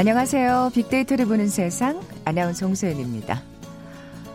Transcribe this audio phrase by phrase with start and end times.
[0.00, 0.70] 안녕하세요.
[0.72, 3.42] 빅데이터를 보는 세상 아나운서 홍소연입니다.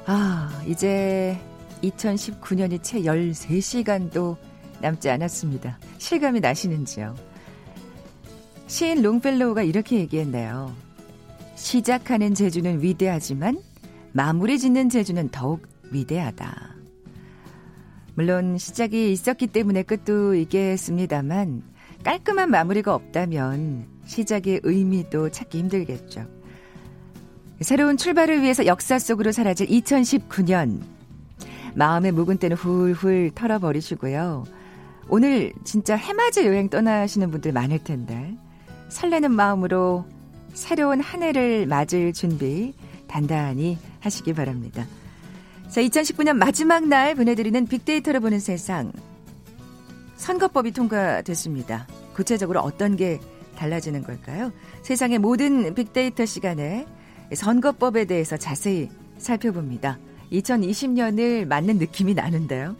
[0.06, 1.40] 아, 이제
[1.82, 4.38] 2019년이 채 13시간도
[4.80, 5.80] 남지 않았습니다.
[5.98, 7.16] 실감이 나시는지요?
[8.68, 10.72] 시인 롱펠로우가 이렇게 얘기했네요.
[11.56, 13.60] 시작하는 제주는 위대하지만
[14.12, 16.76] 마무리 짓는 제주는 더욱 위대하다.
[18.14, 21.64] 물론 시작이 있었기 때문에 끝도 있겠습니다만
[22.04, 26.26] 깔끔한 마무리가 없다면 시작의 의미도 찾기 힘들겠죠.
[27.62, 30.82] 새로운 출발을 위해서 역사 속으로 사라질 2019년.
[31.76, 34.46] 마음의 묵은 때는 훌훌 털어버리시고요.
[35.08, 38.36] 오늘 진짜 해맞이 여행 떠나시는 분들 많을 텐데
[38.90, 40.06] 설레는 마음으로
[40.54, 42.74] 새로운 한 해를 맞을 준비
[43.08, 44.86] 단단히 하시기 바랍니다.
[45.70, 48.92] 자, 2019년 마지막 날 보내드리는 빅데이터를 보는 세상.
[50.16, 51.88] 선거법이 통과됐습니다.
[52.14, 53.20] 구체적으로 어떤 게
[53.56, 54.52] 달라지는 걸까요?
[54.84, 56.86] 세상의 모든 빅데이터 시간에
[57.34, 59.98] 선거법에 대해서 자세히 살펴봅니다.
[60.32, 62.76] 2020년을 맞는 느낌이 나는데요.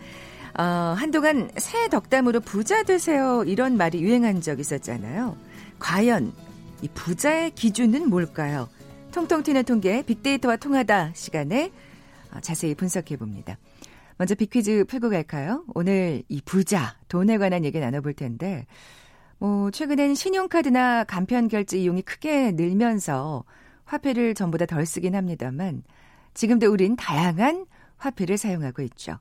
[0.58, 5.36] 어, 한동안 새 덕담으로 부자 되세요 이런 말이 유행한 적 있었잖아요.
[5.80, 6.34] 과연
[6.82, 8.70] 이 부자의 기준은 뭘까요?
[9.12, 11.72] 통통 튀는 통계 빅데이터와 통하다 시간에
[12.34, 13.58] 어, 자세히 분석해 봅니다.
[14.18, 15.66] 먼저 빅퀴즈 풀고 갈까요?
[15.74, 18.66] 오늘 이 부자, 돈에 관한 얘기 나눠볼 텐데,
[19.38, 23.44] 뭐, 최근엔 신용카드나 간편 결제 이용이 크게 늘면서
[23.86, 25.84] 화폐를 전보다 덜 쓰긴 합니다만,
[26.34, 27.66] 지금도 우린 다양한
[27.98, 29.18] 화폐를 사용하고 있죠.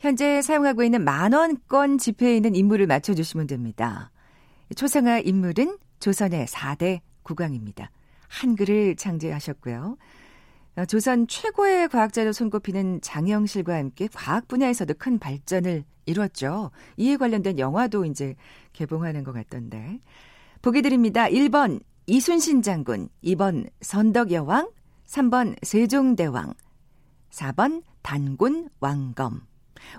[0.00, 4.10] 현재 사용하고 있는 만원권 지폐에 있는 인물을 맞춰주시면 됩니다.
[4.76, 7.90] 초상화 인물은 조선의 4대 국왕입니다.
[8.28, 9.96] 한글을 창제하셨고요.
[10.78, 16.70] 어, 조선 최고의 과학자로 손꼽히는 장영실과 함께 과학 분야에서도 큰 발전을 이뤘죠.
[16.96, 18.36] 이에 관련된 영화도 이제
[18.74, 20.00] 개봉하는 것 같던데.
[20.62, 21.26] 보기 드립니다.
[21.26, 24.70] 1번 이순신 장군, 2번 선덕여왕,
[25.04, 26.54] 3번 세종대왕,
[27.30, 29.40] 4번 단군 왕검.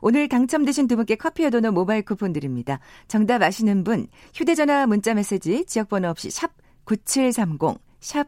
[0.02, 2.80] 오늘 당첨되신 두 분께 커피와 도넛 모바일 쿠폰 드립니다.
[3.10, 6.54] 정답 아시는 분 휴대전화 문자 메시지 지역번호 없이 샵
[6.86, 8.28] 9730, 샵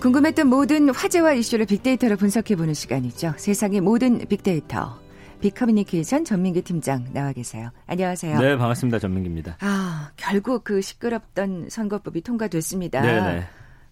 [0.00, 3.34] 궁금했던 모든 화제와 이슈를 빅데이터로 분석해보는 시간이죠.
[3.36, 4.98] 세상의 모든 빅데이터.
[5.40, 7.70] 빅커뮤니케이션 전민기 팀장 나와 계세요.
[7.86, 8.40] 안녕하세요.
[8.40, 8.98] 네, 반갑습니다.
[8.98, 9.56] 전민기입니다.
[9.60, 13.00] 아, 결국 그 시끄럽던 선거법이 통과됐습니다.
[13.02, 13.44] 네네.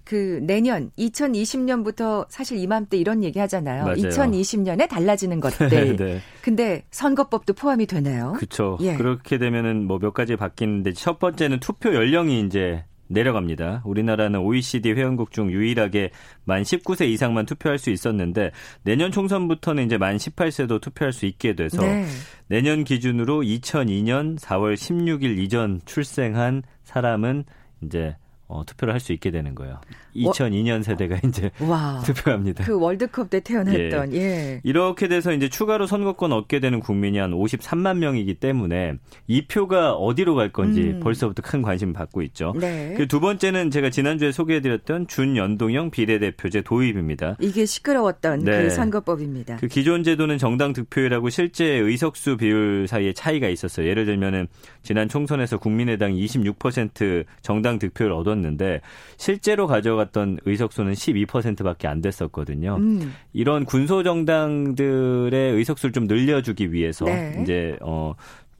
[0.04, 3.82] 그 내년 2020년부터 사실 이맘때 이런 얘기 하잖아요.
[3.84, 3.96] 맞아요.
[3.96, 5.68] 2020년에 달라지는 것들.
[5.70, 6.20] 네, 네.
[6.42, 8.34] 근데 선거법도 포함이 되나요?
[8.36, 8.78] 그렇죠.
[8.80, 8.94] 예.
[8.96, 13.82] 그렇게 되면은 뭐 몇 가지 바뀌는데 첫 번째는 투표 연령이 이제 내려갑니다.
[13.84, 16.10] 우리나라는 OECD 회원국 중 유일하게
[16.44, 18.50] 만 19세 이상만 투표할 수 있었는데
[18.82, 22.06] 내년 총선부터는 이제 만 18세도 투표할 수 있게 돼서 네.
[22.48, 27.44] 내년 기준으로 2002년 4월 16일 이전 출생한 사람은
[27.82, 28.16] 이제
[28.48, 29.80] 어, 투표를 할 수 있게 되는 거예요.
[30.16, 32.02] 2002년 세대가 이제 와.
[32.06, 32.64] 투표합니다.
[32.64, 34.60] 그 월드컵 때 태어났던 예.
[34.64, 38.94] 이렇게 돼서 이제 추가로 선거권 얻게 되는 국민이 한 53만 명이기 때문에
[39.26, 41.00] 이 표가 어디로 갈 건지 음.
[41.00, 42.52] 벌써부터 큰 관심 받고 있죠.
[42.58, 42.94] 네.
[42.96, 47.36] 그두 번째는 제가 지난주에 소개해드렸던 준연동형 비례대표제 도입입니다.
[47.40, 48.62] 이게 시끄러웠던 네.
[48.62, 49.56] 그 선거법입니다.
[49.58, 53.86] 그 기존 제도는 정당 득표율하고 실제 의석수 비율 사이에 차이가 있었어요.
[53.86, 54.48] 예를 들면은
[54.82, 58.80] 지난 총선에서 국민의당이 26% 정당 득표를 얻었 는데
[59.16, 62.76] 실제로 가져갔던 의석수는 12%밖에 안 됐었거든요.
[62.76, 63.14] 음.
[63.32, 67.38] 이런 군소 정당들의 의석수를 좀 늘려주기 위해서 네.
[67.42, 68.14] 이제 어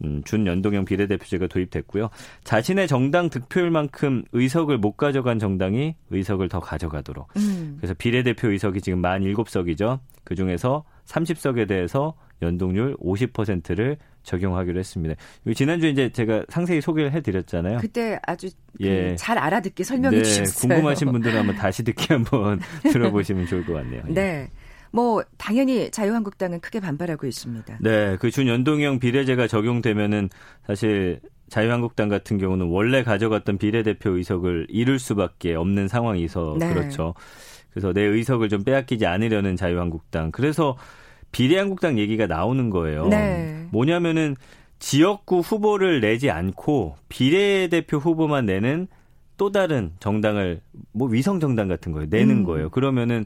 [0.05, 2.11] 음, 준연동형 비례대표제가 도입됐고요.
[2.45, 7.29] 자신의 정당 득표율만큼 의석을 못 가져간 정당이 의석을 더 가져가도록.
[7.37, 7.77] 음.
[7.79, 10.01] 그래서 비례대표 의석이 지금 만 7석이죠.
[10.25, 13.97] 그 중에서 30석에 대해서 연동률 50%를
[14.27, 15.15] 적용하기로 했습니다.
[15.55, 17.79] 지난주에 이제 제가 상세히 소개를 해드렸잖아요.
[17.79, 19.17] 그때 아주 그 예.
[19.17, 20.69] 잘 알아듣게 설명해 네, 주셨어요.
[20.69, 22.61] 궁금하신 분들은 한번 다시 듣기 한번
[22.93, 24.03] 들어보시면 좋을 것 같네요.
[24.09, 24.13] 예.
[24.13, 24.51] 네.
[24.93, 27.79] 뭐 당연히 자유한국당은 크게 반발하고 있습니다.
[27.81, 30.29] 네, 그 준연동형 비례제가 적용되면은
[30.67, 36.73] 사실 자유한국당 같은 경우는 원래 가져갔던 비례대표 의석을 잃을 수밖에 없는 상황이서 네.
[36.73, 37.15] 그렇죠.
[37.71, 40.33] 그래서 내 의석을 좀 빼앗기지 않으려는 자유한국당.
[40.33, 40.77] 그래서
[41.33, 43.09] 비례한국당 얘기가 나오는 거예요.
[43.09, 43.67] 네.
[43.71, 44.37] 뭐냐면은
[44.79, 48.89] 지역구 후보를 내지 않고 비례대표 후보만 내는
[49.37, 50.61] 또 다른 정당을
[50.93, 52.07] 뭐 위성 정당 같은 거예요.
[52.11, 52.45] 내는 음.
[52.45, 52.71] 거예요.
[52.71, 53.25] 그러면은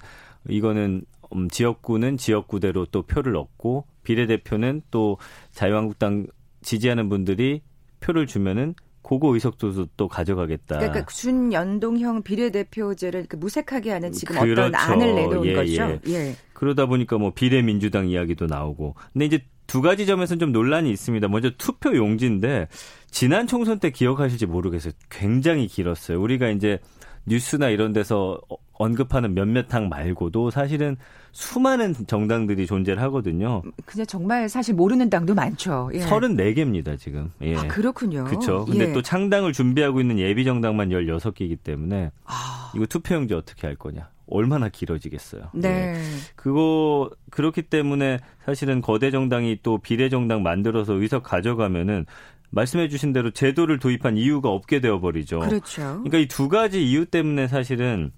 [0.48, 1.02] 이거는
[1.34, 5.18] 음, 지역구는 지역구대로 또 표를 얻고 비례대표는 또
[5.52, 6.26] 자유한국당
[6.62, 7.62] 지지하는 분들이
[8.00, 10.78] 표를 주면은 고거 의석도 또 가져가겠다.
[10.78, 14.62] 그러니까 준연동형 비례대표제를 그 무색하게 하는 지금 그렇죠.
[14.62, 15.98] 어떤 안을 내놓은 예, 거죠.
[16.06, 16.12] 예.
[16.12, 16.36] 예.
[16.52, 18.94] 그러다 보니까 뭐 비례민주당 이야기도 나오고.
[19.12, 21.28] 근데 이제 두 가지 점에서는 좀 논란이 있습니다.
[21.28, 22.68] 먼저 투표 용지인데
[23.10, 24.92] 지난 총선 때 기억하실지 모르겠어요.
[25.08, 26.20] 굉장히 길었어요.
[26.20, 26.78] 우리가 이제
[27.26, 30.96] 뉴스나 이런 데서 어- 언급하는 몇몇 당 말고도 사실은
[31.32, 33.62] 수많은 정당들이 존재를 하거든요.
[33.84, 35.90] 그냥 정말 사실 모르는 당도 많죠.
[35.92, 36.00] 예.
[36.00, 37.30] 34개입니다, 지금.
[37.42, 37.56] 예.
[37.56, 38.24] 아, 그렇군요.
[38.24, 38.64] 그렇죠.
[38.64, 38.92] 근데 예.
[38.92, 44.08] 또 창당을 준비하고 있는 예비 정당만 16개이기 때문에 아, 이거 투표용지 어떻게 할 거냐?
[44.26, 45.42] 얼마나 길어지겠어요.
[45.56, 45.60] 예.
[45.60, 46.02] 네.
[46.34, 52.06] 그거 그렇기 때문에 사실은 거대 정당이 또 비례 정당 만들어서 의석 가져가면은
[52.52, 55.40] 말씀해 주신 대로 제도를 도입한 이유가 없게 되어 버리죠.
[55.40, 55.82] 그렇죠.
[55.82, 58.10] 그러니까 이 두 가지 이유 때문에 사실은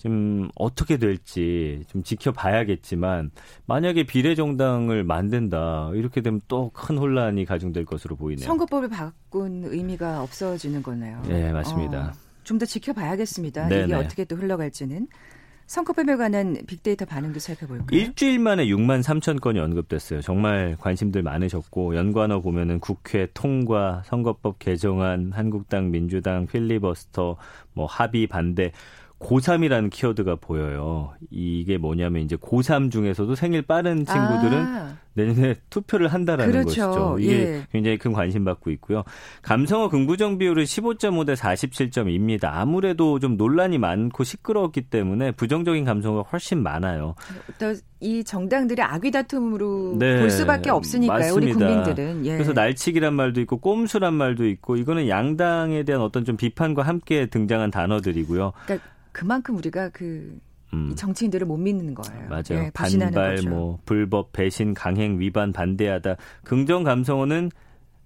[0.00, 3.30] 좀 어떻게 될지 좀 지켜봐야겠지만
[3.66, 8.46] 만약에 비례 정당을 만든다 이렇게 되면 또 큰 혼란이 가중될 것으로 보이네요.
[8.46, 11.22] 선거법을 바꾼 의미가 없어지는 거네요.
[11.26, 12.14] 네, 맞습니다.
[12.44, 13.68] 좀더 지켜봐야겠습니다.
[13.68, 13.84] 네네.
[13.84, 15.08] 이게 어떻게 또 흘러갈지는.
[15.66, 17.86] 선거법에 관한 빅데이터 반응도 살펴볼까요?
[17.96, 20.20] 일주일 만에 6만 3천 건이 언급됐어요.
[20.20, 27.36] 정말 관심들 많으셨고 연관어 보면은 국회 통과, 선거법 개정안, 한국당, 민주당, 필리버스터,
[27.74, 28.72] 뭐 합의 반대.
[29.20, 31.12] 고3이라는 키워드가 보여요.
[31.30, 36.68] 이게 뭐냐면 이제 고3 중에서도 생일 빠른 친구들은 아, 내년에 투표를 한다라는 그렇죠.
[36.68, 37.16] 것이죠.
[37.18, 37.66] 이게 예.
[37.72, 39.02] 굉장히 큰 관심 받고 있고요.
[39.42, 42.50] 감성어 긍부정 비율은 15.5 대 47.2입니다.
[42.52, 47.14] 아무래도 좀 논란이 많고 시끄러웠기 때문에 부정적인 감성어가 훨씬 많아요.
[47.58, 51.34] 또이 정당들의 악의 다툼으로 네, 볼 수밖에 없으니까요.
[51.34, 51.66] 우리 맞습니다.
[51.66, 52.26] 국민들은.
[52.26, 52.32] 예.
[52.34, 57.70] 그래서 날치기란 말도 있고 꼼수란 말도 있고 이거는 양당에 대한 어떤 좀 비판과 함께 등장한
[57.70, 58.52] 단어들이고요.
[58.64, 60.38] 그러니까 그만큼 우리가 그
[60.72, 60.90] 음.
[60.92, 62.28] 이 정치인들을 못 믿는 거예요.
[62.28, 62.64] 맞아요.
[62.64, 63.48] 예, 반발, 거죠.
[63.50, 66.16] 뭐 불법, 배신, 강행, 위반, 반대하다.
[66.44, 67.50] 긍정 감성어는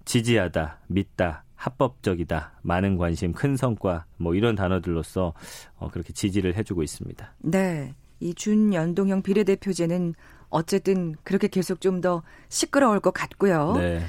[0.05, 5.33] 지지하다, 믿다, 합법적이다, 많은 관심, 큰 성과, 뭐 이런 단어들로서
[5.77, 7.35] 어, 그렇게 지지를 해주고 있습니다.
[7.39, 7.95] 네.
[8.21, 10.15] 이 준연동형 비례대표제는
[10.51, 13.75] 어쨌든 그렇게 계속 좀 더 시끄러울 것 같고요.
[13.77, 14.01] 네.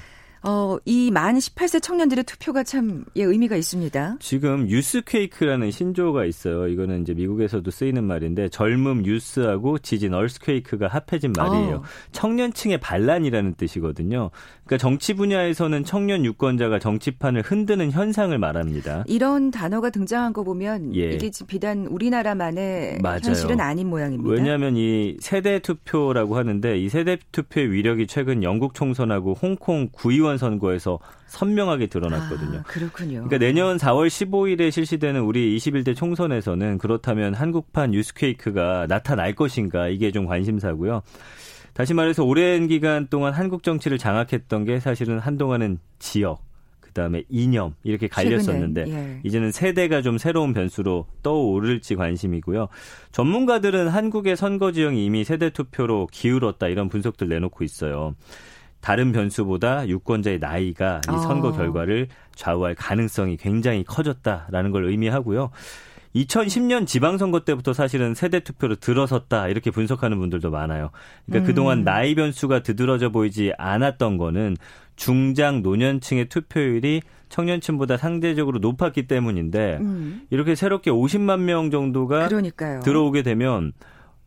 [0.48, 4.18] 어, 이 만 18세 청년들의 투표가 참 예, 의미가 있습니다.
[4.20, 6.68] 지금 유스퀘이크라는 신조어가 있어요.
[6.68, 11.76] 이거는 이제 미국에서도 쓰이는 말인데 젊음 유스하고 지진 얼스퀘이크가 합해진 말이에요.
[11.78, 11.84] 어.
[12.12, 14.30] 청년층의 반란이라는 뜻이거든요.
[14.66, 19.04] 그러니까 정치 분야에서는 청년 유권자가 정치판을 흔드는 현상을 말합니다.
[19.08, 21.12] 이런 단어가 등장한 거 보면 예.
[21.12, 23.20] 이게 비단 우리나라만의 맞아요.
[23.24, 24.30] 현실은 아닌 모양입니다.
[24.32, 31.00] 왜냐하면 이 세대 투표라고 하는데 이 세대 투표의 위력이 최근 영국 총선하고 홍콩 구의원 선거에서
[31.28, 32.60] 선명하게 드러났거든요.
[32.60, 33.26] 아, 그렇군요.
[33.26, 40.26] 그러니까 내년 4월 15일에 실시되는 우리 21대 총선에서는 그렇다면 한국판 유스케이크가 나타날 것인가 이게 좀
[40.26, 41.02] 관심사고요.
[41.74, 46.42] 다시 말해서 오랜 기간 동안 한국 정치를 장악했던 게 사실은 한동안은 지역,
[46.80, 49.20] 그다음에 이념 이렇게 갈렸었는데 최근엔, 예.
[49.26, 52.70] 이제는 세대가 좀 새로운 변수로 떠오를지 관심이고요.
[53.12, 58.16] 전문가들은 한국의 선거 지형이 이미 세대 투표로 기울었다 이런 분석들 내놓고 있어요.
[58.86, 61.52] 다른 변수보다 유권자의 나이가 이 선거 어.
[61.54, 65.50] 결과를 좌우할 가능성이 굉장히 커졌다라는 걸 의미하고요.
[66.16, 70.92] 2010년 지방선거 때부터 사실은 세대 투표로 들어섰다 이렇게 분석하는 분들도 많아요.
[71.26, 71.48] 그러니까 음.
[71.48, 74.56] 그동안 나이 변수가 드드러져 보이지 않았던 거는
[74.96, 82.82] 중장 노년층의 투표율이 청년층보다 상대적으로 높았기 때문인데 음, 이렇게 새롭게 50만 명 정도가 그러니까요.
[82.82, 83.74] 들어오게 되면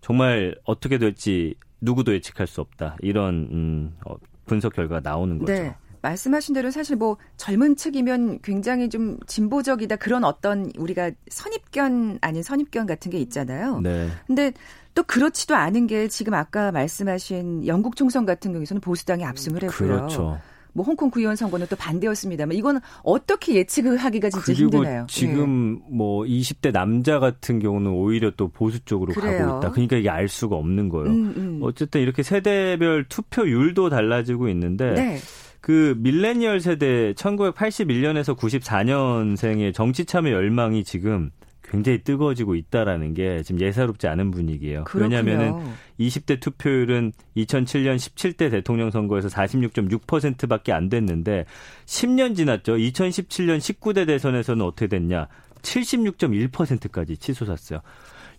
[0.01, 2.97] 정말 어떻게 될지 누구도 예측할 수 없다.
[3.03, 4.17] 이런 음, 어,
[4.49, 5.53] 분석 결과가 나오는 거죠.
[5.53, 5.75] 네.
[6.03, 12.87] 말씀하신 대로 사실 뭐 젊은 측이면 굉장히 좀 진보적이다 그런 어떤 우리가 선입견 아닌 선입견
[12.87, 13.81] 같은 게 있잖아요.
[13.81, 14.09] 네.
[14.27, 14.53] 근데
[14.95, 19.89] 또 그렇지도 않은 게 지금 아까 말씀하신 영국 총선 같은 경우에는 보수당이 압승을 했고요.
[19.89, 20.39] 그렇죠.
[20.79, 25.03] 뭐 홍콩 구의원 선거는 또 반대였습니다만 이건 어떻게 예측을 하기가 진짜 그리고 힘드네요.
[25.03, 25.07] 예.
[25.09, 29.47] 지금 뭐 20대 남자 같은 경우는 오히려 또 보수 쪽으로 그래요.
[29.47, 29.71] 가고 있다.
[29.73, 31.11] 그러니까 이게 알 수가 없는 거예요.
[31.11, 31.61] 음, 음.
[31.63, 35.19] 어쨌든 이렇게 세대별 투표율도 달라지고 있는데 네.
[35.61, 41.31] 그 밀레니얼 세대 1981년에서 94년생의 정치 참여 열망이 지금
[41.71, 44.85] 굉장히 뜨거워지고 있다라는 게 지금 예사롭지 않은 분위기예요.
[44.85, 45.17] 그렇군요.
[45.17, 51.45] 왜냐하면은 20대 투표율은 2007년 17대 대통령 선거에서 46.6%밖에 안 됐는데
[51.87, 52.77] 10년 지났죠.
[52.77, 55.29] 2017년 19대 대선에서는 어떻게 됐냐?
[55.63, 57.81] 76.1%까지 치솟았어요.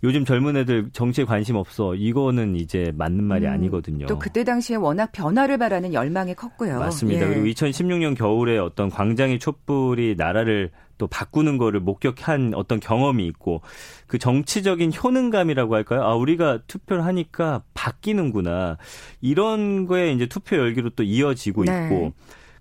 [0.03, 1.94] 요즘 젊은 애들 정치에 관심 없어.
[1.94, 4.06] 이거는 이제 맞는 말이 음, 아니거든요.
[4.06, 6.79] 또 그때 당시에 워낙 변화를 바라는 열망이 컸고요.
[6.79, 7.25] 맞습니다.
[7.25, 7.29] 예.
[7.29, 13.62] 그리고 2016년 겨울에 어떤 광장의 촛불이 나라를 또 바꾸는 거를 목격한 어떤 경험이 있고
[14.08, 16.03] 그 정치적인 효능감이라고 할까요?
[16.03, 18.77] 아, 우리가 투표를 하니까 바뀌는구나.
[19.22, 21.86] 이런 거에 이제 투표 열기로 또 이어지고 네.
[21.86, 22.13] 있고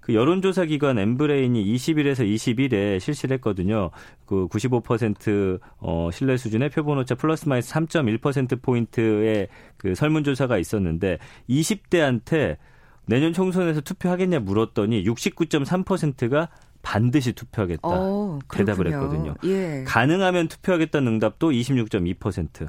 [0.09, 3.91] 그 여론조사 기관 엠브레인이 20일에서 20일에 실시를 했거든요.
[4.25, 11.19] 그 95% 어, 신뢰 수준의 표본 오차 플러스 마이너스 3.1% 포인트의 그 설문조사가 있었는데
[11.51, 12.57] 20대한테
[13.05, 16.49] 내년 총선에서 투표하겠냐 물었더니 69.3%가
[16.89, 19.35] 반드시 투표하겠다 오, 어, 대답을 했거든요.
[19.45, 19.85] 예.
[19.87, 22.67] 가능하면 투표하겠다는 응답도 26.2%.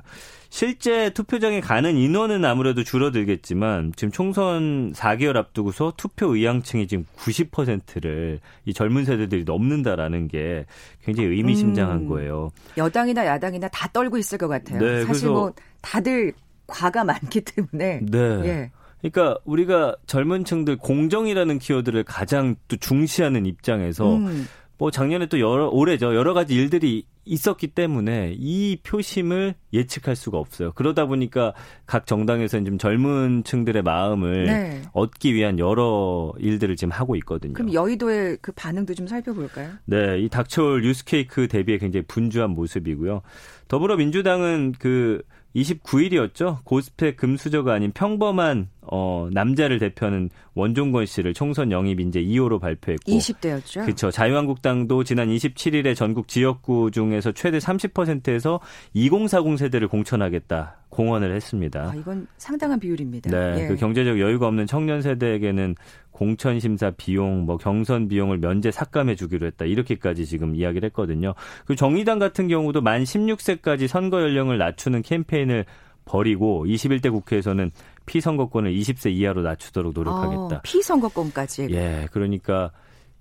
[0.49, 8.73] 실제 투표장에 가는 인원은 아무래도 줄어들겠지만 지금 총선 4개월 앞두고서 투표 의향층이 지금 90%를 이
[8.73, 10.65] 젊은 세대들이 넘는다라는 게
[11.05, 12.49] 굉장히 의미심장한 음, 거예요.
[12.75, 14.79] 여당이나 야당이나 다 떨고 있을 것 같아요.
[14.79, 16.33] 네, 사실 뭐 다들
[16.67, 18.19] 과가 많기 때문에 네.
[18.43, 18.71] 예.
[19.01, 24.45] 그러니까 우리가 젊은 층들 공정이라는 키워드를 가장 또 중시하는 입장에서 음.
[24.77, 30.71] 뭐 작년에 또 여러 올해죠 여러 가지 일들이 있었기 때문에 이 표심을 예측할 수가 없어요.
[30.73, 31.53] 그러다 보니까
[31.85, 34.81] 각 정당에서는 좀 젊은 층들의 마음을 네.
[34.93, 37.53] 얻기 위한 여러 일들을 지금 하고 있거든요.
[37.53, 39.69] 그럼 여의도의 그 반응도 좀 살펴볼까요?
[39.85, 43.21] 네, 이 닥쳐올 뉴스케이크 대비에 굉장히 분주한 모습이고요.
[43.67, 45.21] 더불어민주당은 그
[45.55, 46.63] 29일이었죠.
[46.63, 53.85] 고스펙 금수저가 아닌 평범한 어, 남자를 대표하는 원종건 씨를 총선 영입 인제 2호로 발표했고 20대였죠.
[53.85, 54.11] 그렇죠.
[54.11, 58.59] 자유한국당도 지난 27일에 전국 지역구 중에서 최대 30%에서
[58.93, 61.91] 2040 세대를 공천하겠다 공언을 했습니다.
[61.91, 63.29] 아, 이건 상당한 비율입니다.
[63.29, 63.67] 네, 예.
[63.67, 65.75] 그 경제적 여유가 없는 청년 세대에게는
[66.11, 69.65] 공천 심사 비용, 뭐 경선 비용을 면제 삭감해 주기로 했다.
[69.65, 71.35] 이렇게까지 지금 이야기를 했거든요.
[71.65, 75.65] 그 정의당 같은 경우도 만 16세까지 선거 연령을 낮추는 캠페인을
[76.09, 77.71] 버리고 21대 국회에서는
[78.09, 80.55] 피선거권을 20세 이하로 낮추도록 노력하겠다.
[80.57, 81.67] 어, 피선거권까지.
[81.69, 82.71] 예, 그러니까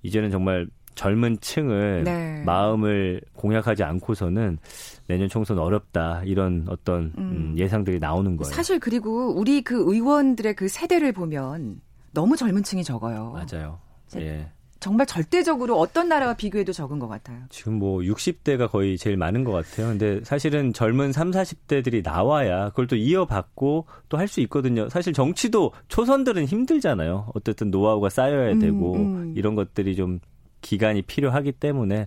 [0.03, 2.43] 이제는 정말 젊은 층을 네.
[2.45, 4.59] 마음을 공약하지 않고서는
[5.07, 7.53] 내년 총선 어렵다 이런 어떤 음.
[7.53, 7.55] 음.
[7.59, 8.51] 예상들이 나오는 거예요.
[8.51, 13.33] 사실 그리고 우리 그 의원들의 그 세대를 보면 너무 젊은 층이 적어요.
[13.33, 13.79] 맞아요.
[14.17, 14.51] 예.
[14.81, 17.39] 정말 절대적으로 어떤 나라와 비교해도 적은 것 같아요.
[17.51, 19.89] 지금 뭐 60대가 거의 제일 많은 것 같아요.
[19.89, 24.89] 근데 사실은 젊은 3, 40대들이 나와야 그걸 또 이어받고 또 할 수 있거든요.
[24.89, 27.31] 사실 정치도 초선들은 힘들잖아요.
[27.35, 29.35] 어쨌든 노하우가 쌓여야 음, 되고 음, 음.
[29.37, 30.21] 이런 것들이 좀
[30.61, 32.07] 기간이 필요하기 때문에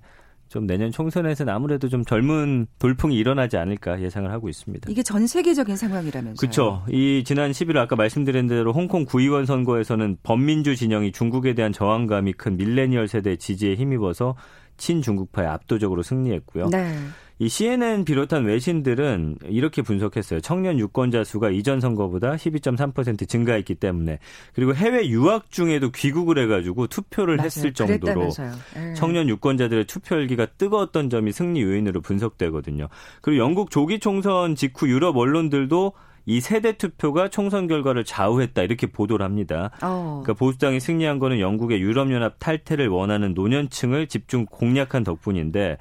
[0.51, 4.91] 좀 내년 총선에서는 아무래도 좀 젊은 돌풍이 일어나지 않을까 예상을 하고 있습니다.
[4.91, 6.36] 이게 전 세계적인 상황이라면서요?
[6.36, 6.84] 그렇죠.
[6.89, 12.58] 이 지난 11일 아까 말씀드린 대로 홍콩 구의원 선거에서는 범민주 진영이 중국에 대한 저항감이 큰
[12.58, 14.36] 밀레니얼 세대 지지에 힘입어서
[14.75, 16.67] 친중국파에 압도적으로 승리했고요.
[16.70, 16.98] 네.
[17.41, 20.41] 이 CNN 비롯한 외신들은 이렇게 분석했어요.
[20.41, 24.19] 청년 유권자 수가 이전 선거보다 12.3% 증가했기 때문에
[24.53, 27.45] 그리고 해외 유학 중에도 귀국을 해가지고 투표를 맞아요.
[27.48, 28.29] 했을 정도로
[28.75, 28.93] 네.
[28.93, 32.89] 청년 유권자들의 투표 열기가 뜨거웠던 점이 승리 요인으로 분석되거든요.
[33.24, 35.93] 그리고 영국 조기 총선 직후 유럽 언론들도
[36.27, 39.71] 이 세대 투표가 총선 결과를 좌우했다 이렇게 보도를 합니다.
[39.81, 40.21] 어.
[40.24, 45.79] 그러니까 보수당이 승리한 거는 영국의 유럽연합 탈퇴를 원하는 노년층을 집중 공략한 덕분인데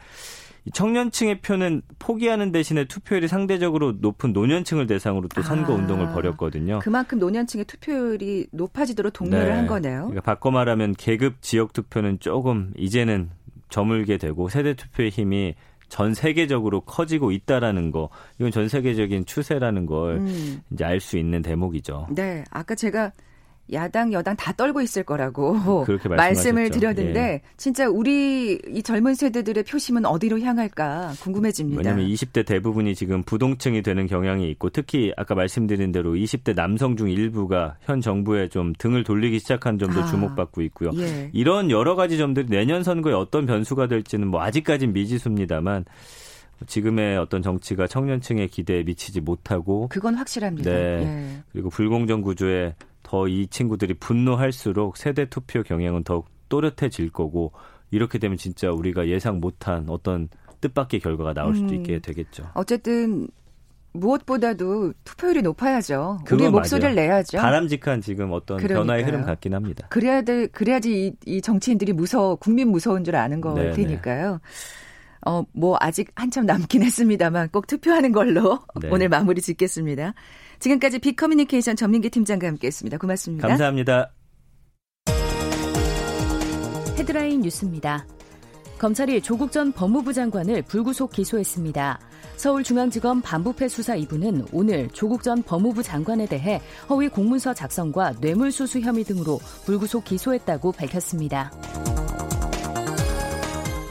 [0.73, 6.81] 청년층의 표는 포기하는 대신에 투표율이 상대적으로 높은 노년층을 대상으로 또 선거 아, 운동을 벌였거든요.
[6.81, 9.53] 그만큼 노년층의 투표율이 높아지도록 독려를 네.
[9.53, 10.01] 한 거네요.
[10.09, 13.31] 그러니까 바꿔 말하면 계급 지역 투표는 조금 이제는
[13.71, 15.55] 저물게 되고 세대 투표의 힘이
[15.89, 20.61] 전 세계적으로 커지고 있다라는 거 이건 전 세계적인 추세라는 걸 음.
[20.73, 22.09] 이제 알 수 있는 대목이죠.
[22.11, 23.13] 네, 아까 제가
[23.73, 27.41] 야당 여당 다 떨고 있을 거라고 말씀을 드렸는데 예.
[27.57, 31.79] 진짜 우리 이 젊은 세대들의 표심은 어디로 향할까 궁금해집니다.
[31.79, 37.11] 왜냐하면 20대 대부분이 지금 부동층이 되는 경향이 있고 특히 아까 말씀드린 대로 20대 남성 중
[37.11, 40.91] 일부가 현 정부에 좀 등을 돌리기 시작한 점도 아, 주목받고 있고요.
[40.97, 41.31] 예.
[41.33, 45.85] 이런 여러 가지 점들이 내년 선거에 어떤 변수가 될지는 뭐 아직까진 미지수입니다만
[46.67, 50.71] 지금의 어떤 정치가 청년층의 기대에 미치지 못하고 그건 확실합니다.
[50.71, 50.79] 네.
[50.79, 51.43] 예.
[51.53, 52.75] 그리고 불공정 구조에
[53.11, 57.53] 더 이 친구들이 분노할수록 세대 투표 경향은 더욱 또렷해질 거고
[57.91, 60.29] 이렇게 되면 진짜 우리가 예상 못한 어떤
[60.61, 61.75] 뜻밖의 결과가 나올 수도 음.
[61.75, 62.45] 있게 되겠죠.
[62.55, 63.27] 어쨌든
[63.93, 66.19] 무엇보다도 투표율이 높아야죠.
[66.31, 67.09] 우리 목소리를 맞아요.
[67.09, 67.39] 내야죠.
[67.39, 68.79] 바람직한 지금 어떤 그러니까요.
[68.87, 69.89] 변화의 흐름 같긴 합니다.
[69.91, 73.73] 그래야 돼, 그래야지 이, 이 정치인들이 무서워, 국민 무서운 줄 아는 거 네네.
[73.73, 74.39] 테니까요.
[75.27, 78.89] 어, 뭐 아직 한참 남긴 했습니다만 꼭 투표하는 걸로 네.
[78.91, 80.15] 오늘 마무리 짓겠습니다.
[80.59, 82.99] 지금까지 빅커뮤니케이션 전민기 팀장과 함께했습니다.
[82.99, 83.49] 고맙습니다.
[83.49, 84.13] 감사합니다.
[86.99, 88.07] 헤드라인 뉴스입니다.
[88.79, 91.99] 검찰이 조국 전 법무부 장관을 불구속 기소했습니다.
[92.37, 99.05] 서울중앙지검 반부패 수사 2부는 오늘 조국 전 법무부 장관에 대해 허위 공문서 작성과 뇌물수수 혐의
[99.05, 101.51] 등으로 불구속 기소했다고 밝혔습니다.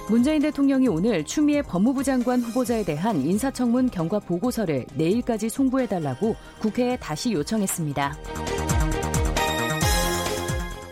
[0.10, 7.32] 문재인 대통령이 오늘 추미애 법무부 장관 후보자에 대한 인사청문 경과 보고서를 내일까지 송부해달라고 국회에 다시
[7.32, 8.18] 요청했습니다.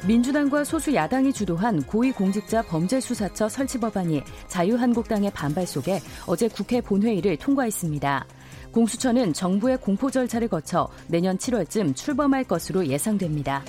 [0.08, 8.24] 민주당과 소수 야당이 주도한 고위공직자 범죄수사처 설치 법안이 자유한국당의 반발 속에 어제 국회 본회의를 통과했습니다.
[8.72, 13.64] 공수처는 정부의 공포 절차를 거쳐 내년 7월쯤 출범할 것으로 예상됩니다.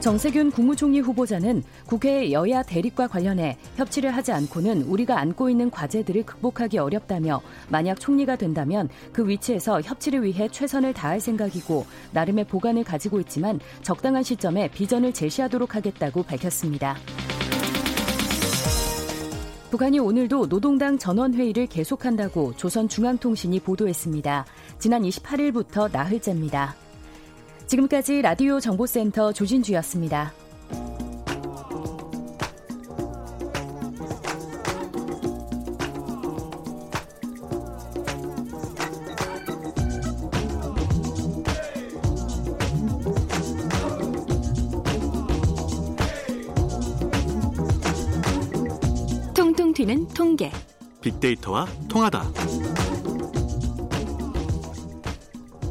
[0.00, 6.78] 정세균 국무총리 후보자는 국회 여야 대립과 관련해 협치를 하지 않고는 우리가 안고 있는 과제들을 극복하기
[6.78, 13.60] 어렵다며 만약 총리가 된다면 그 위치에서 협치를 위해 최선을 다할 생각이고 나름의 보관을 가지고 있지만
[13.82, 16.96] 적당한 시점에 비전을 제시하도록 하겠다고 밝혔습니다.
[19.70, 24.46] 북한이 오늘도 노동당 전원회의를 계속한다고 조선중앙통신이 보도했습니다.
[24.78, 26.74] 지난 28일부터 나흘째입니다.
[27.70, 30.32] 지금까지 라디오 정보센터 조진주였습니다.
[49.32, 50.50] 통통 튀는 통계.
[51.00, 52.89] 빅데이터와 통하다.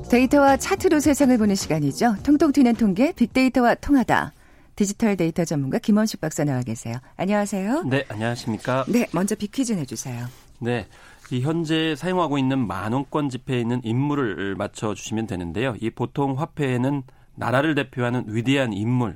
[0.09, 2.15] 데이터와 차트로 세상을 보는 시간이죠.
[2.23, 4.33] 통통 튀는 통계 빅데이터와 통하다.
[4.75, 6.97] 디지털 데이터 전문가 김원식 박사 나와 계세요.
[7.15, 7.83] 안녕하세요.
[7.83, 8.85] 네, 안녕하십니까?
[8.87, 10.25] 네, 먼저 빅퀴즈 내주세요.
[10.59, 10.87] 네.
[11.29, 15.75] 이 현재 사용하고 있는 만원권 지폐에 있는 인물을 맞춰 주시면 되는데요.
[15.79, 17.03] 이 보통 화폐에는
[17.35, 19.15] 나라를 대표하는 위대한 인물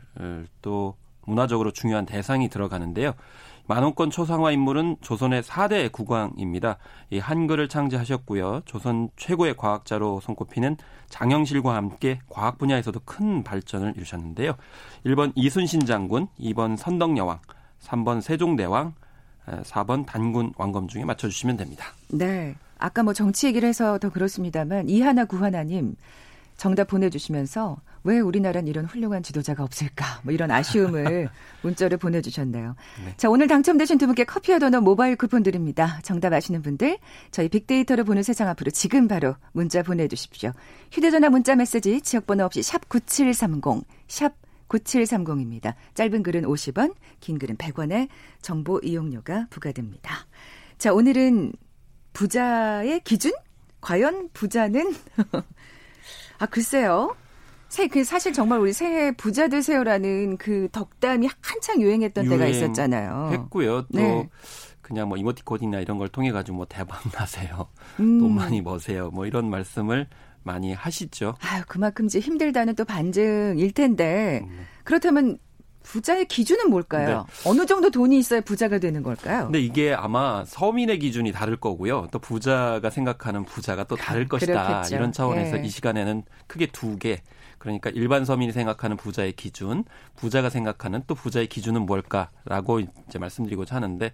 [0.62, 0.96] 또
[1.26, 3.14] 문화적으로 중요한 대상이 들어가는데요.
[3.66, 6.78] 만원권 초상화 인물은 조선의 4대 국왕입니다.
[7.10, 8.62] 이 한글을 창제하셨고요.
[8.66, 14.56] 조선 최고의 과학자로 손꼽히는 장영실과 함께 과학 분야에서도 큰 발전을 이루셨는데요.
[15.06, 17.40] 1번 이순신 장군, 2번 선덕여왕,
[17.82, 18.94] 3번 세종대왕,
[19.48, 21.86] 4번 단군 왕검 중에 맞춰주시면 됩니다.
[22.10, 22.56] 네.
[22.78, 25.96] 아까 뭐 정치 얘기를 해서 더 그렇습니다만 이하나 구하나님
[26.58, 30.22] 정답 보내주시면서 왜 우리나라는 이런 훌륭한 지도자가 없을까?
[30.24, 31.30] 뭐 이런 아쉬움을
[31.64, 32.76] 문자를 보내주셨네요.
[33.06, 33.14] 네.
[33.18, 36.00] 자, 오늘 당첨되신 두 분께 커피와 도넛 모바일 쿠폰 드립니다.
[36.04, 36.98] 정답 아시는 분들
[37.32, 40.52] 저희 빅데이터를 보는 세상 앞으로 지금 바로 문자 보내주십시오.
[40.92, 44.34] 휴대전화 문자 메시지 지역번호 없이 샵 9730, 샵
[44.68, 45.76] 9730입니다.
[45.94, 48.10] 짧은 글은 50원, 긴 글은 100원의
[48.42, 50.26] 정보 이용료가 부과됩니다.
[50.78, 51.54] 자, 오늘은
[52.14, 53.32] 부자의 기준?
[53.82, 54.94] 과연 부자는
[56.40, 57.16] 아, 글쎄요.
[57.70, 63.30] 새, 그 사실 정말 우리 새해 부자 되세요라는 그 덕담이 한창 유행했던 때가 있었잖아요.
[63.32, 63.82] 했고요.
[63.84, 64.30] 또 네.
[64.82, 67.68] 그냥 뭐 이모티콘이나 이런 걸 통해 가지고 뭐 대박 나세요.
[68.00, 68.20] 음.
[68.20, 69.10] 돈 많이 버세요.
[69.12, 70.08] 뭐 이런 말씀을
[70.44, 71.36] 많이 하시죠.
[71.40, 74.42] 아유, 그만큼 이제 힘들다는 또 반증일 텐데.
[74.44, 74.68] 음.
[74.84, 75.40] 그렇다면
[75.84, 77.26] 부자의 기준은 뭘까요?
[77.28, 77.50] 네.
[77.50, 79.46] 어느 정도 돈이 있어야 부자가 되는 걸까요?
[79.46, 82.08] 근데 이게 아마 서민의 기준이 다를 거고요.
[82.12, 84.68] 또 부자가 생각하는 부자가 또 다를 것이다.
[84.68, 84.96] 그렇겠죠.
[84.96, 85.64] 이런 차원에서 예.
[85.64, 87.22] 이 시간에는 크게 두 개.
[87.64, 89.86] 그러니까 일반 서민이 생각하는 부자의 기준,
[90.18, 94.12] 부자가 생각하는 또 부자의 기준은 뭘까라고 이제 말씀드리고자 하는데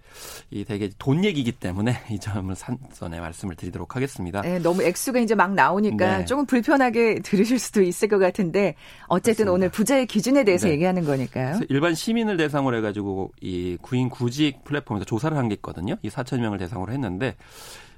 [0.52, 4.42] 이 되게 돈 얘기이기 때문에 이 점을 산선에 말씀을 드리도록 하겠습니다.
[4.42, 6.24] 네, 너무 액수가 이제 막 나오니까 네.
[6.26, 8.76] 조금 불편하게 들으실 수도 있을 것 같은데
[9.08, 9.52] 어쨌든 맞습니다.
[9.52, 10.74] 오늘 부자의 기준에 대해서 네.
[10.74, 11.58] 얘기하는 거니까요.
[11.70, 15.96] 일반 시민을 대상으로 해가지고 이 구인 구직 플랫폼에서 조사를 한 게 있거든요.
[16.02, 17.34] 이 4천 명을 대상으로 했는데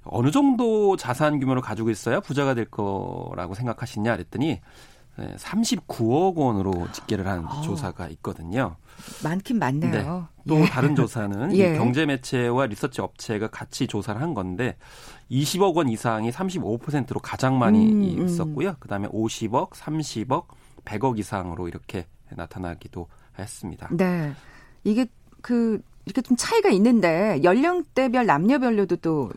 [0.04, 4.60] 어느 정도 자산 규모를 가지고 있어야 부자가 될 거라고 생각하시냐 그랬더니
[5.18, 7.60] 39억 원으로 집계를 한 어.
[7.62, 8.76] 조사가 있거든요.
[9.22, 9.90] 많긴 많네요.
[9.92, 10.04] 네.
[10.48, 10.66] 또 예.
[10.66, 11.76] 다른 조사는 예.
[11.76, 14.76] 경제 매체와 리서치 업체가 같이 조사를 한 건데
[15.30, 18.26] 20억 원 이상이 35%로 가장 많이 음, 음.
[18.26, 18.76] 있었고요.
[18.80, 20.46] 그다음에 50억, 30억,
[20.84, 23.88] 100억 이상으로 이렇게 나타나기도 했습니다.
[23.92, 24.32] 네.
[24.84, 25.06] 이게
[25.42, 29.30] 그 이렇게 좀 차이가 있는데 연령대별 남녀별로도 또,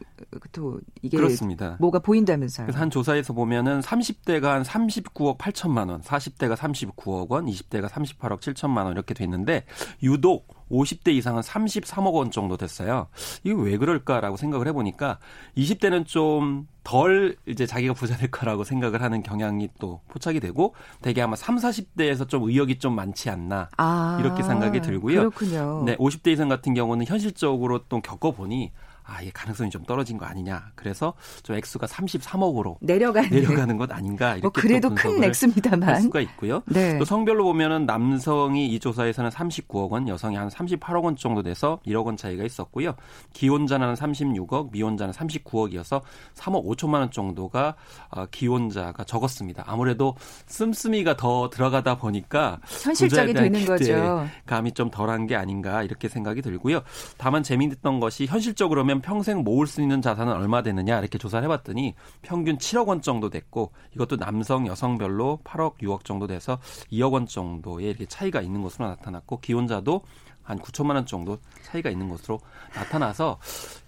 [0.52, 1.78] 또 이게 그렇습니다.
[1.80, 2.68] 뭐가 보인다면서요?
[2.68, 8.86] 그래서 한 조사에서 보면은 30대가 한 39억 8천만 원, 40대가 39억 원, 20대가 38억 7천만
[8.86, 9.66] 원 이렇게 됐는데
[10.04, 13.08] 유독 50대 이상은 33억 원 정도 됐어요.
[13.44, 15.20] 이게 왜 그럴까라고 생각을 해보니까
[15.58, 21.20] 20대는 좀 덜 이제 자기가 부자 될 거라고 생각을 하는 경향이 또 포착이 되고 대개
[21.20, 25.32] 아마 3, 40대에서 좀 의욕이 좀 많지 않나 아, 이렇게 생각이 들고요.
[25.32, 25.84] 그렇군요.
[25.84, 28.72] 네, 50대 이상 같은 경우는 현실적으로 또 겪어보니
[29.06, 30.72] 아, 이게 가능성이 좀 떨어진 거 아니냐.
[30.76, 31.14] 그래서
[31.44, 36.64] 좀 액수가 33억으로 내려가는 내려가는 것 아닌가 이렇게 뭐 그래도 큰 액수입니다만 할 수가 있고요.
[36.66, 36.98] 네.
[36.98, 42.06] 또 성별로 보면은 남성이 이 조사에서는 39억 원, 여성이 한 38억 원 정도 돼서 1억
[42.06, 42.96] 원 차이가 있었고요.
[43.34, 46.02] 기혼자는 36억, 미혼자는 39억이어서
[46.34, 47.76] 3억 5천만 원 정도가
[48.10, 49.64] 어, 기혼자가 적었습니다.
[49.68, 50.16] 아무래도
[50.48, 54.28] 씀씀이가 더 들어가다 보니까 현실적이 되는 거죠.
[54.46, 56.82] 감이 좀 덜한 게 아닌가 이렇게 생각이 들고요.
[57.18, 62.58] 다만 재미있던 것이 현실적으로면 평생 모을 수 있는 자산은 얼마 되느냐 이렇게 조사를 해봤더니 평균
[62.58, 66.60] 7억 원 정도 됐고 이것도 남성 여성별로 8억 6억 정도 돼서
[66.92, 70.02] 2억 원 정도의 이렇게 차이가 있는 것으로 나타났고 기혼자도
[70.44, 72.40] 한 9천만 원 정도 차이가 있는 것으로
[72.76, 73.40] 나타나서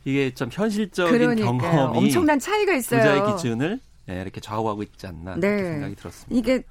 [0.06, 1.58] 이게 좀 현실적인 그러니까요.
[1.58, 3.02] 경험이 엄청난 차이가 있어요.
[3.02, 5.72] 부자의 기준을 네, 이렇게 좌우하고 있지 않나 네.
[5.72, 6.36] 생각이 들었습니다.
[6.39, 6.63] 이게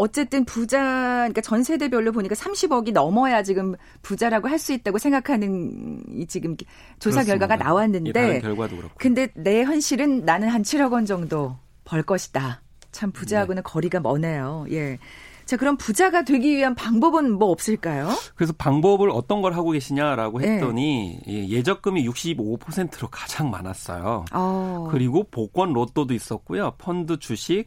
[0.00, 0.78] 어쨌든 부자,
[1.18, 6.54] 그러니까 전 세대별로 보니까 30억이 넘어야 지금 부자라고 할 수 있다고 생각하는 이 지금
[6.98, 7.24] 조사 그렇습니다.
[7.24, 8.94] 결과가 예, 나왔는데, 결과도 그렇고.
[8.98, 12.60] 근데 내 현실은 나는 한 7억 원 정도 벌 것이다.
[12.92, 14.66] 참 부자하고는 거리가 머네요.
[14.70, 14.98] 예.
[15.46, 18.10] 자, 그럼 부자가 되기 위한 방법은 뭐 없을까요?
[18.36, 20.54] 그래서 방법을 어떤 걸 하고 계시냐라고 네.
[20.56, 24.26] 했더니 예, 예적금이 65%로 가장 많았어요.
[24.32, 24.88] 어.
[24.90, 26.74] 그리고 복권 로또도 있었고요.
[26.78, 27.66] 펀드 주식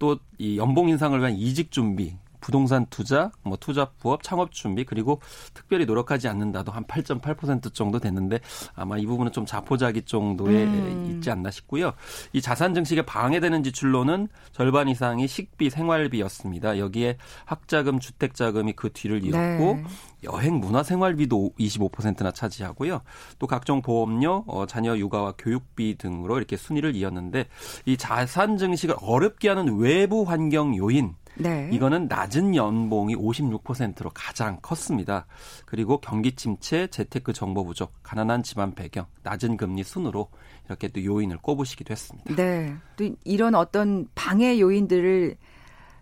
[0.00, 5.20] 또 이 연봉 인상을 위한 이직 준비, 부동산 투자, 뭐 투자 부업, 창업 준비 그리고
[5.54, 8.40] 특별히 노력하지 않는다도 한 8.8% 정도 됐는데
[8.74, 11.10] 아마 이 부분은 좀 자포자기 정도에 음.
[11.10, 11.92] 있지 않나 싶고요.
[12.32, 16.78] 이 자산 증식에 방해되는 지출로는 절반 이상이 식비, 생활비였습니다.
[16.78, 19.84] 여기에 학자금, 주택자금이 그 뒤를 이었고 네.
[20.24, 23.00] 여행 문화 생활비도 25%나 차지하고요.
[23.38, 27.46] 또 각종 보험료, 어, 자녀 육아와 교육비 등으로 이렇게 순위를 이었는데
[27.86, 31.70] 이 자산 증식을 어렵게 하는 외부 환경 요인 네.
[31.72, 35.26] 이거는 낮은 연봉이 56%로 가장 컸습니다.
[35.64, 40.28] 그리고 경기 침체, 재테크 정보 부족, 가난한 집안 배경, 낮은 금리 순으로
[40.66, 42.34] 이렇게 또 요인을 꼽으시기도 했습니다.
[42.34, 42.74] 네.
[42.96, 45.36] 또 이런 어떤 방해 요인들을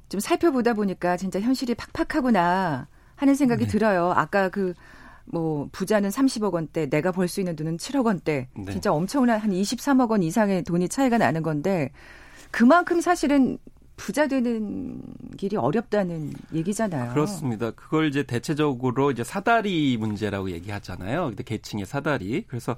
[0.08, 3.70] 좀 살펴보다 보니까 진짜 현실이 팍팍하구나 하는 생각이 네.
[3.70, 4.12] 들어요.
[4.12, 4.74] 아까 그
[5.30, 8.48] 뭐 부자는 30억 원대, 내가 벌 수 있는 돈은 7억 원대.
[8.56, 8.72] 네.
[8.72, 11.90] 진짜 엄청난 한 23억 원 이상의 돈이 차이가 나는 건데
[12.50, 13.58] 그만큼 사실은
[13.98, 15.02] 부자 되는
[15.36, 17.12] 길이 어렵다는 얘기잖아요.
[17.12, 17.72] 그렇습니다.
[17.72, 21.26] 그걸 이제 대체적으로 이제 사다리 문제라고 얘기하잖아요.
[21.26, 22.44] 근데 계층의 사다리.
[22.46, 22.74] 그래서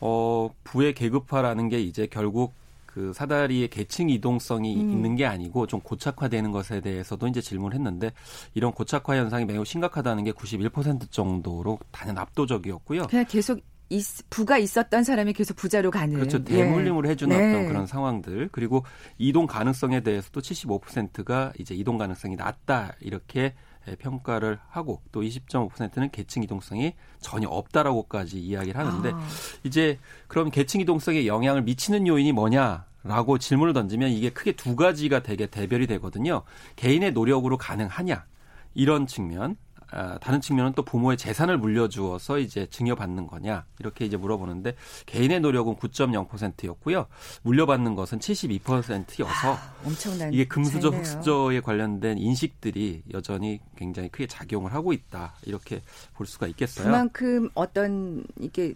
[0.00, 2.52] 어 부의 계급화라는 게 이제 결국
[2.84, 4.90] 그 사다리의 계층 이동성이 음.
[4.90, 8.10] 있는 게 아니고 좀 고착화되는 것에 대해서도 이제 질문을 했는데
[8.52, 13.06] 이런 고착화 현상이 매우 심각하다는 게 91% 정도로 단연 압도적이었고요.
[13.06, 13.60] 그냥 계속
[13.90, 16.38] 있- 부가 있었던 사람이 계속 부자로 가는 그렇죠.
[16.38, 16.44] 예.
[16.44, 17.50] 대물림을 해주는 네.
[17.54, 18.48] 어떤 그런 상황들.
[18.52, 18.84] 그리고
[19.18, 22.94] 이동 가능성에 대해서도 75%가 이제 이동 가능성이 낮다.
[23.00, 23.54] 이렇게
[23.88, 29.20] 예, 평가를 하고 또 20.5%는 계층 이동성이 전혀 없다라고까지 이야기를 하는데 아.
[29.64, 29.98] 이제
[30.28, 35.46] 그럼 계층 이동성에 영향을 미치는 요인이 뭐냐 라고 질문을 던지면 이게 크게 두 가지가 되게
[35.46, 36.42] 대별이 되거든요.
[36.76, 38.24] 개인의 노력으로 가능하냐
[38.74, 39.56] 이런 측면.
[39.92, 44.74] 아, 다른 측면은 또 부모의 재산을 물려주어서 이제 증여받는 거냐 이렇게 이제 물어보는데
[45.06, 47.06] 개인의 노력은 9.0%였고요
[47.42, 51.00] 물려받는 것은 72%여서 엄청난 이게 금수저 차이네요.
[51.00, 55.82] 흑수저에 관련된 인식들이 여전히 굉장히 크게 작용을 하고 있다 이렇게
[56.14, 56.86] 볼 수가 있겠어요.
[56.86, 58.74] 그만큼 어떤 이게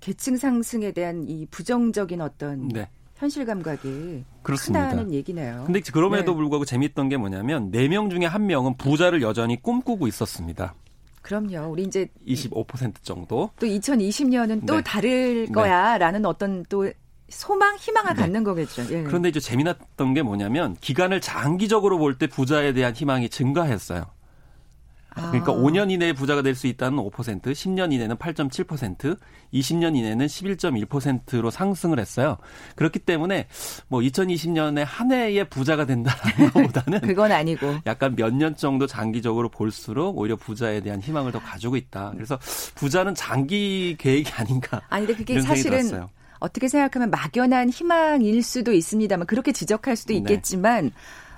[0.00, 2.90] 계층 상승에 대한 이 부정적인 어떤 네.
[3.24, 4.90] 현실 감각이 그렇습니다.
[4.90, 5.62] 크다는 얘기네요.
[5.64, 6.36] 근데 그럼에도 네.
[6.36, 10.74] 불구하고 재밌던 게 뭐냐면 네 명 중에 한 명은 부자를 여전히 꿈꾸고 있었습니다.
[11.22, 11.70] 그럼요.
[11.70, 13.48] 우리 이제 25% 정도.
[13.58, 14.82] 또 2020년은 또 네.
[14.82, 15.52] 다를 네.
[15.52, 16.90] 거야라는 어떤 또
[17.30, 18.20] 소망, 희망을 네.
[18.22, 18.82] 갖는 거겠죠.
[18.90, 19.02] 예.
[19.04, 24.04] 그런데 이제 재미났던 게 뭐냐면 기간을 장기적으로 볼 때 부자에 대한 희망이 증가했어요.
[25.14, 25.54] 그러니까 아.
[25.54, 29.18] 5년 이내에 부자가 될 수 있다는 5%, 10년 이내는 8.7%,
[29.52, 32.36] 20년 이내는 11.1%로 상승을 했어요.
[32.76, 33.46] 그렇기 때문에
[33.88, 37.76] 뭐 2020년에 한 해에 부자가 된다라는 것보다는 그건 아니고.
[37.86, 42.12] 약간 몇 년 정도 장기적으로 볼수록 오히려 부자에 대한 희망을 더 가지고 있다.
[42.14, 42.38] 그래서
[42.74, 44.80] 부자는 장기 계획이 아닌가.
[44.88, 46.08] 아니 근데 그게 사실은 들었어요.
[46.40, 50.18] 어떻게 생각하면 막연한 희망일 수도 있습니다만 그렇게 지적할 수도 네.
[50.18, 50.90] 있겠지만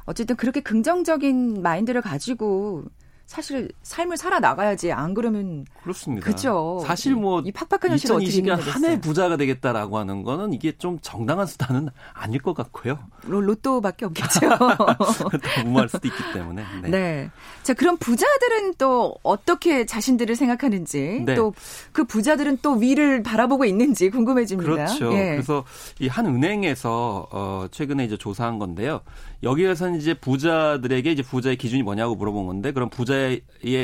[0.07, 2.85] 어쨌든 그렇게 긍정적인 마인드를 가지고
[3.27, 6.25] 사실 삶을 살아 나가야지 안 그러면 그렇습니다.
[6.27, 6.81] 그죠.
[6.87, 9.01] 사실 뭐 이 팍팍한 현실을 어떻게 2020년 한해 이겨내겠어요.
[9.01, 12.99] 부자가 되겠다라고 하는 거는 이게 좀 정당한 수단은 아닐 것 같고요.
[13.27, 14.41] 로- 로또밖에 없겠죠.
[14.59, 16.63] 또 무모할 수도 있기 때문에.
[16.83, 16.89] 네.
[16.89, 17.31] 네.
[17.63, 21.35] 자, 그럼 부자들은 또 어떻게 자신들을 생각하는지, 네.
[21.35, 24.71] 또그 부자들은 또 위를 바라보고 있는지 궁금해집니다.
[24.73, 25.13] 그렇죠.
[25.13, 25.31] 예.
[25.33, 25.65] 그래서
[26.01, 29.01] 이 한 은행에서 어 최근에 이제 조사한 건데요.
[29.43, 33.43] 여기에서는 이제 부자들에게 이제 부자의 기준이 뭐냐고 물어본 건데 그럼 부자의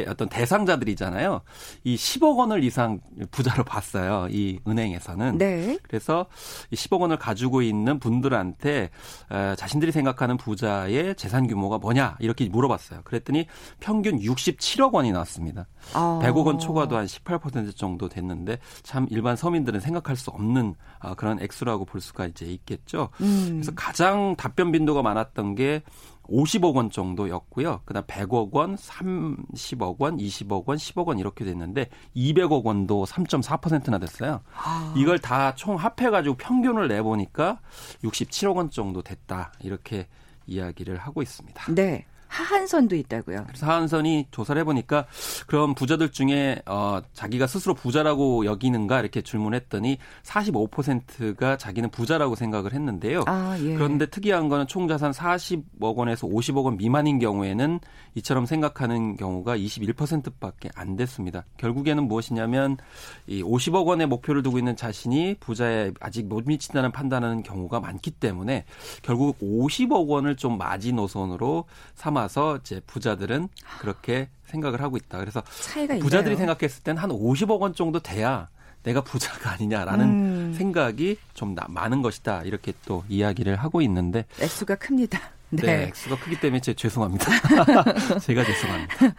[0.08, 1.42] 어떤 대상자들이잖아요.
[1.84, 4.28] 이 10억 원을 이상 부자로 봤어요.
[4.30, 5.38] 이 은행에서는.
[5.38, 5.78] 네.
[5.82, 6.26] 그래서
[6.70, 8.90] 이 10억 원을 가지고 있는 분들한테
[9.56, 13.00] 자신들이 생각하는 부자의 재산 규모가 뭐냐 이렇게 물어봤어요.
[13.04, 13.46] 그랬더니
[13.80, 15.66] 평균 67억 원이 나왔습니다.
[15.94, 16.20] 어.
[16.22, 21.40] 100억 원 초과도 한 18% 정도 됐는데 참 일반 서민들은 생각할 수 없는 아, 그런
[21.40, 23.10] 액수라고 볼 수가 이제 있겠죠.
[23.20, 23.48] 음.
[23.54, 25.82] 그래서 가장 답변 빈도가 많았던 게
[26.24, 27.80] 50억 원 정도였고요.
[27.84, 34.40] 그다음 100억 원, 30억 원, 20억 원, 10억 원 이렇게 됐는데 200억 원도 3.4%나 됐어요.
[34.54, 34.94] 아.
[34.96, 37.60] 이걸 다 총 합해 가지고 평균을 내 보니까
[38.04, 39.52] 67억 원 정도 됐다.
[39.60, 40.06] 이렇게
[40.46, 41.74] 이야기를 하고 있습니다.
[41.74, 42.06] 네.
[42.32, 43.44] 하한선도 있다고요.
[43.46, 45.06] 그래서 하한선이 조사를 해보니까
[45.46, 53.24] 그럼 부자들 중에 어, 자기가 스스로 부자라고 여기는가 이렇게 질문했더니 45%가 자기는 부자라고 생각을 했는데요.
[53.26, 53.74] 아, 예.
[53.74, 57.80] 그런데 특이한 거는 총 자산 40억 원에서 50억 원 미만인 경우에는
[58.14, 61.44] 이처럼 생각하는 경우가 21%밖에 안 됐습니다.
[61.58, 62.78] 결국에는 무엇이냐면
[63.26, 68.64] 이 50억 원의 목표를 두고 있는 자신이 부자에 아직 못 미친다는 판단하는 경우가 많기 때문에
[69.02, 71.64] 결국 50억 원을 좀 마지노선으로
[71.94, 73.48] 삼아 삼아서 이제 부자들은
[73.80, 75.18] 그렇게 생각을 하고 있다.
[75.18, 76.36] 그래서 부자들이 있나요?
[76.36, 78.48] 생각했을 땐한 50억 원 정도 돼야
[78.82, 80.54] 내가 부자가 아니냐라는 음.
[80.56, 82.42] 생각이 좀 많은 것이다.
[82.42, 85.20] 이렇게 또 이야기를 하고 있는데 액수가 큽니다.
[85.50, 87.26] 네, 네 액수가 크기 때문에 제 죄송합니다.
[88.20, 89.14] 제가 죄송합니다.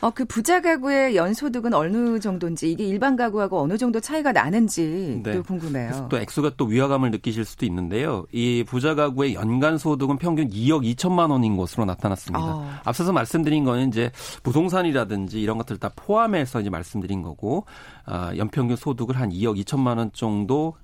[0.00, 5.32] 어, 그 부자 가구의 연소득은 어느 정도인지 이게 일반 가구하고 어느 정도 차이가 나는지 네.
[5.32, 6.08] 또 궁금해요.
[6.10, 8.26] 또 액수가 또 위화감을 느끼실 수도 있는데요.
[8.32, 12.44] 이 부자 가구의 연간 소득은 평균 2억 2천만 원인 것으로 나타났습니다.
[12.44, 12.70] 어.
[12.84, 14.10] 앞서서 말씀드린 거는 이제
[14.42, 17.64] 부동산이라든지 이런 것들 다 포함해서 이제 말씀드린 거고
[18.06, 20.74] 어, 연평균 소득을 한 2억 2천만 원 정도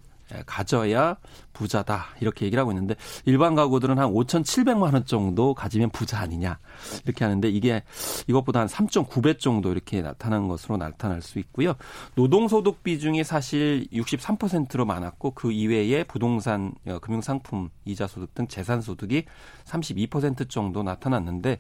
[0.47, 1.17] 가져야
[1.53, 6.59] 부자다 이렇게 얘기를 하고 있는데 일반 가구들은 한 5,700만 원 정도 가지면 부자 아니냐
[7.05, 7.83] 이렇게 하는데 이게
[8.27, 11.75] 이것보다 한 3.9배 정도 이렇게 나타난 것으로 나타날 수 있고요.
[12.15, 19.25] 노동소득 비중이 사실 63%로 많았고 그 이외에 부동산, 어, 금융상품, 이자소득 등 재산소득이
[19.65, 21.59] 32% 정도 나타났는데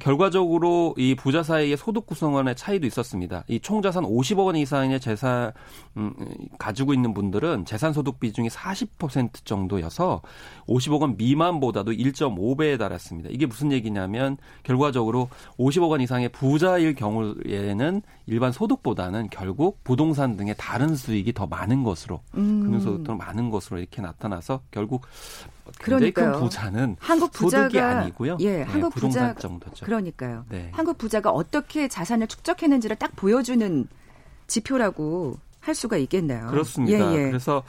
[0.00, 3.44] 결과적으로 이 부자 사이의 소득 구성원의 차이도 있었습니다.
[3.48, 5.52] 이 총자산 50억 원 이상의 재산
[5.96, 6.14] 음,
[6.58, 9.03] 가지고 있는 분들은 재산소득 비중이 40%
[9.44, 10.22] 정도여서
[10.66, 13.30] 50억 원 미만보다도 1.5배에 달했습니다.
[13.32, 20.96] 이게 무슨 얘기냐면 결과적으로 50억 원 이상의 부자일 경우에는 일반 소득보다는 결국 부동산 등의 다른
[20.96, 22.62] 수익이 더 많은 것으로 음.
[22.62, 25.06] 금융소득도 많은 것으로 이렇게 나타나서 결국
[25.78, 26.32] 굉장히 그러니까요.
[26.32, 28.36] 큰 부자는 한국 부자가 소득이 아니고요.
[28.40, 29.86] 예, 네, 한국 부자 정도죠.
[29.86, 30.44] 그러니까요.
[30.48, 30.70] 네.
[30.72, 33.88] 한국 부자가 어떻게 자산을 축적했는지를 딱 보여주는
[34.46, 36.48] 지표라고 할 수가 있겠네요.
[36.48, 37.12] 그렇습니다.
[37.12, 37.28] 예, 예.
[37.28, 37.62] 그래서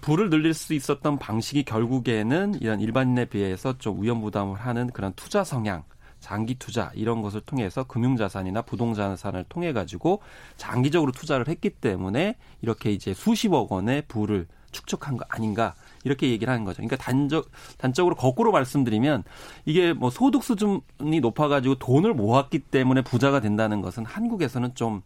[0.00, 5.44] 부를 늘릴 수 있었던 방식이 결국에는 이런 일반인에 비해서 좀 위험 부담을 하는 그런 투자
[5.44, 5.84] 성향
[6.20, 10.22] 장기 투자 이런 것을 통해서 금융 자산이나 부동자산을 통해 가지고
[10.56, 16.64] 장기적으로 투자를 했기 때문에 이렇게 이제 수십억 원의 부를 축적한 거 아닌가 이렇게 얘기를 하는
[16.64, 16.76] 거죠.
[16.76, 19.22] 그러니까 단적 단적으로 거꾸로 말씀드리면
[19.66, 25.02] 이게 뭐 소득 수준이 높아가지고 돈을 모았기 때문에 부자가 된다는 것은 한국에서는 좀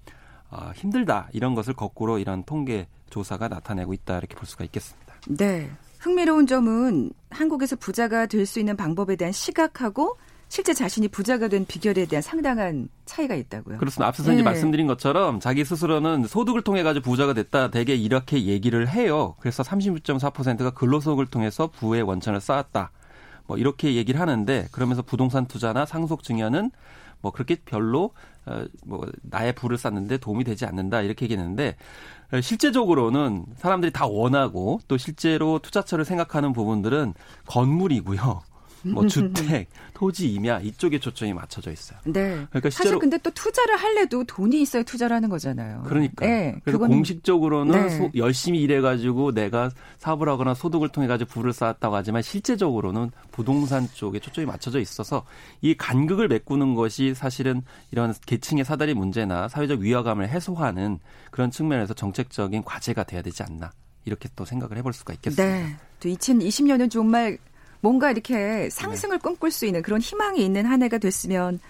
[0.51, 5.15] 어, 힘들다 이런 것을 거꾸로 이런 통계 조사가 나타내고 있다 이렇게 볼 수가 있겠습니다.
[5.29, 5.71] 네.
[5.99, 10.17] 흥미로운 점은 한국에서 부자가 될 수 있는 방법에 대한 시각하고
[10.51, 13.79] 실제 자신이 부자가 된 비결에 대한 상당한 차이가 있다고요.
[13.79, 14.07] 그렇습니다.
[14.07, 14.37] 앞서서 네.
[14.37, 19.35] 이제 말씀드린 것처럼 자기 스스로는 소득을 통해 가지고 부자가 됐다 대개 이렇게 얘기를 해요.
[19.41, 22.93] 그래서 36.4%가 근로소득을 통해서 부의 원천을 쌓았다.
[23.47, 26.71] 뭐 이렇게 얘기를 하는데 그러면서 부동산 투자나 상속 증여는
[27.21, 28.38] 뭐 그렇게 별로 어,
[28.85, 31.77] 뭐 나의 부를 쌓는데 도움이 되지 않는다 이렇게 얘기했는데
[32.33, 37.15] 어, 실제적으로는 사람들이 다 원하고 또 실제로 투자처를 생각하는 부분들은
[37.47, 38.43] 건물이고요.
[38.83, 41.99] 뭐 주택, 토지 임야 이쪽에 초점이 맞춰져 있어요.
[42.05, 42.47] 네.
[42.51, 45.83] 그러니까 사실 근데 또 투자를 할래도 돈이 있어야 투자를 하는 거잖아요.
[45.87, 46.27] 그러니까.
[46.27, 46.55] 네.
[46.65, 47.89] 그래서 공식적으로는 네.
[47.89, 54.19] 소, 열심히 일해가지고 내가 사업을 하거나 소득을 통해 가지고 부를 쌓았다고 하지만 실제적으로는 부동산 쪽에
[54.19, 55.25] 초점이 맞춰져 있어서
[55.61, 60.99] 이 간극을 메꾸는 것이 사실은 이런 계층의 사다리 문제나 사회적 위화감을 해소하는
[61.31, 63.71] 그런 측면에서 정책적인 과제가 돼야 되지 않나.
[64.05, 65.45] 이렇게 또 생각을 해볼 수가 있겠습니다.
[65.45, 65.77] 네.
[66.01, 67.39] 또 2020년은 정말
[67.81, 69.23] 뭔가 이렇게 상승을 네.
[69.23, 71.61] 꿈꿀 수 있는 그런 희망이 있는 한 해가 됐으면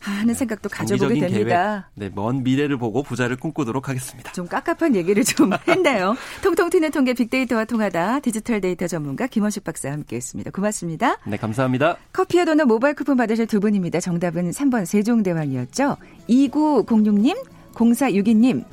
[0.00, 0.34] 하는 네.
[0.34, 1.88] 생각도 가져보게 됩니다.
[1.94, 4.32] 계획, 네, 먼 미래를 보고 부자를 꿈꾸도록 하겠습니다.
[4.32, 6.16] 좀 깝깝한 얘기를 좀 했네요.
[6.42, 10.50] 통통 튀는 통계 빅데이터와 통하다 디지털 데이터 전문가 김원식 박사와 함께했습니다.
[10.50, 11.16] 고맙습니다.
[11.26, 11.96] 네, 감사합니다.
[12.12, 14.00] 커피와 도넛 모바일 쿠폰 받으실 두 분입니다.
[14.00, 15.96] 정답은 3번 세종대왕이었죠.
[16.28, 17.36] 2906님,
[17.74, 18.64] 0462님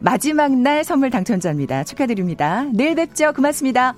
[0.00, 1.84] 마지막 날 선물 당첨자입니다.
[1.84, 2.64] 축하드립니다.
[2.74, 3.32] 내일 뵙죠.
[3.32, 3.94] 고맙습니다.